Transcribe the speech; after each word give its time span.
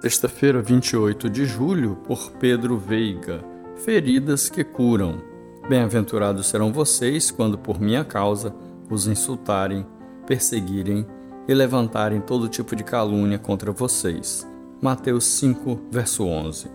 Sexta-feira, 0.00 0.62
28 0.62 1.28
de 1.28 1.44
julho, 1.44 1.96
por 1.96 2.30
Pedro 2.38 2.78
Veiga. 2.78 3.44
Feridas 3.74 4.48
que 4.48 4.62
curam. 4.62 5.20
Bem-aventurados 5.68 6.46
serão 6.46 6.72
vocês 6.72 7.32
quando 7.32 7.58
por 7.58 7.80
minha 7.80 8.04
causa 8.04 8.54
os 8.88 9.08
insultarem, 9.08 9.84
perseguirem 10.24 11.04
e 11.48 11.52
levantarem 11.52 12.20
todo 12.20 12.48
tipo 12.48 12.76
de 12.76 12.84
calúnia 12.84 13.40
contra 13.40 13.72
vocês. 13.72 14.46
Mateus 14.80 15.24
5, 15.24 15.86
verso 15.90 16.24
11. 16.24 16.70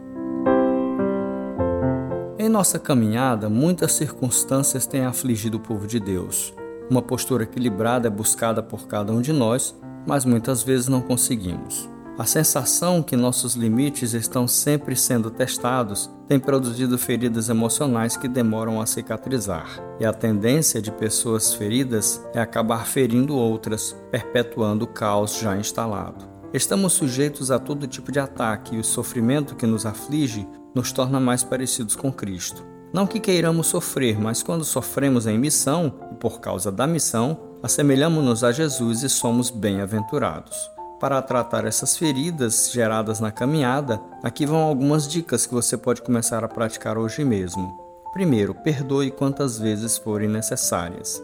Em 2.38 2.50
nossa 2.50 2.78
caminhada, 2.78 3.50
muitas 3.50 3.94
circunstâncias 3.94 4.86
têm 4.86 5.06
afligido 5.06 5.56
o 5.56 5.62
povo 5.62 5.88
de 5.88 5.98
Deus. 5.98 6.54
Uma 6.90 7.02
postura 7.02 7.44
equilibrada 7.44 8.10
é 8.10 8.12
buscada 8.12 8.62
por 8.62 8.86
cada 8.86 9.14
um 9.14 9.22
de 9.22 9.32
nós, 9.32 9.74
mas 10.06 10.26
muitas 10.26 10.62
vezes 10.62 10.90
não 10.90 11.00
conseguimos. 11.00 11.93
A 12.16 12.26
sensação 12.26 13.02
que 13.02 13.16
nossos 13.16 13.56
limites 13.56 14.14
estão 14.14 14.48
sempre 14.48 14.96
sendo 14.96 15.32
testados 15.32 16.12
tem 16.28 16.40
produzido 16.40 16.96
feridas 16.96 17.50
emocionais 17.50 18.16
que 18.16 18.28
demoram 18.28 18.80
a 18.80 18.86
cicatrizar. 18.86 19.80
E 20.00 20.06
a 20.06 20.14
tendência 20.14 20.80
de 20.80 20.92
pessoas 20.92 21.56
feridas 21.56 22.24
é 22.32 22.40
acabar 22.40 22.86
ferindo 22.86 23.36
outras, 23.36 23.96
perpetuando 24.12 24.86
o 24.86 24.88
caos 24.88 25.40
já 25.40 25.58
instalado. 25.58 26.24
Estamos 26.54 26.94
sujeitos 26.94 27.50
a 27.50 27.58
todo 27.58 27.88
tipo 27.88 28.12
de 28.12 28.20
ataque 28.20 28.76
e 28.76 28.80
o 28.80 28.84
sofrimento 28.84 29.56
que 29.56 29.66
nos 29.66 29.84
aflige 29.84 30.48
nos 30.76 30.92
torna 30.92 31.20
mais 31.20 31.44
parecidos 31.44 31.96
com 31.96 32.14
Cristo. 32.14 32.64
Não 32.94 33.08
que 33.08 33.20
queiramos 33.20 33.66
sofrer, 33.66 34.20
mas 34.20 34.44
quando 34.44 34.64
sofremos 34.64 35.26
em 35.26 35.40
missão 35.40 35.96
e 36.12 36.16
por 36.16 36.40
causa 36.40 36.72
da 36.72 36.86
missão, 36.86 37.40
assemelhamos-nos 37.64 38.44
a 38.44 38.52
Jesus 38.52 39.02
e 39.02 39.10
somos 39.10 39.50
bem-aventurados. 39.50 40.73
Para 41.04 41.22
tratar 41.22 41.66
essas 41.66 41.98
feridas 41.98 42.72
geradas 42.72 43.20
na 43.20 43.30
caminhada, 43.30 44.00
aqui 44.24 44.46
vão 44.46 44.62
algumas 44.62 45.06
dicas 45.06 45.46
que 45.46 45.54
você 45.54 45.76
pode 45.76 46.02
começar 46.02 46.46
a 46.46 46.48
praticar 46.48 46.98
hoje 46.98 47.26
mesmo. 47.26 47.78
Primeiro, 48.14 48.56
perdoe 48.56 49.12
quantas 49.12 49.60
vezes 49.60 49.98
forem 49.98 50.30
necessárias. 50.30 51.22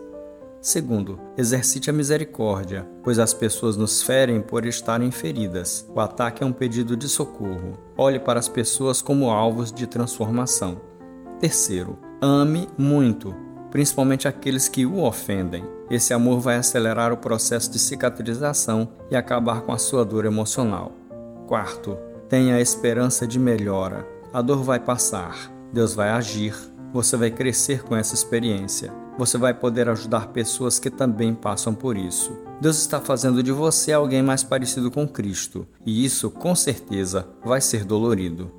Segundo, 0.60 1.18
exercite 1.38 1.90
a 1.90 1.94
misericórdia, 1.94 2.86
pois 3.02 3.20
as 3.20 3.34
pessoas 3.34 3.78
nos 3.78 4.04
ferem 4.04 4.42
por 4.42 4.66
estarem 4.66 5.12
feridas. 5.12 5.90
O 5.96 6.02
ataque 6.02 6.44
é 6.44 6.46
um 6.46 6.52
pedido 6.52 6.98
de 6.98 7.08
socorro. 7.08 7.80
Olhe 7.98 8.20
para 8.20 8.38
as 8.38 8.50
pessoas 8.50 9.02
como 9.02 9.32
alvos 9.32 9.72
de 9.72 9.88
transformação. 9.88 10.82
Terceiro, 11.40 11.98
ame 12.22 12.68
muito, 12.78 13.34
principalmente 13.72 14.28
aqueles 14.28 14.68
que 14.68 14.86
o 14.86 15.04
ofendem. 15.04 15.64
Esse 15.90 16.14
amor 16.14 16.40
vai 16.40 16.58
acelerar 16.58 17.12
o 17.12 17.18
processo 17.18 17.72
de 17.72 17.80
cicatrização 17.80 18.90
e 19.10 19.16
acabar 19.16 19.62
com 19.62 19.72
a 19.72 19.78
sua 19.78 20.06
dor 20.06 20.26
emocional. 20.26 20.92
Quarto, 21.48 21.98
tenha 22.28 22.62
esperança 22.62 23.26
de 23.26 23.40
melhora. 23.40 24.06
A 24.32 24.42
dor 24.42 24.64
vai 24.64 24.80
passar, 24.80 25.52
Deus 25.74 25.96
vai 25.96 26.10
agir, 26.10 26.54
você 26.94 27.18
vai 27.18 27.32
crescer 27.32 27.84
com 27.84 27.96
essa 27.96 28.14
experiência. 28.14 28.94
Você 29.18 29.38
vai 29.38 29.54
poder 29.54 29.90
ajudar 29.90 30.28
pessoas 30.28 30.80
que 30.80 30.90
também 30.90 31.34
passam 31.34 31.74
por 31.74 31.98
isso. 31.98 32.32
Deus 32.62 32.80
está 32.80 33.02
fazendo 33.02 33.44
de 33.44 33.52
você 33.52 33.92
alguém 33.92 34.22
mais 34.22 34.44
parecido 34.44 34.90
com 34.90 35.08
Cristo, 35.08 35.68
e 35.86 36.06
isso, 36.06 36.30
com 36.30 36.56
certeza, 36.56 37.28
vai 37.44 37.62
ser 37.62 37.84
dolorido. 37.84 38.59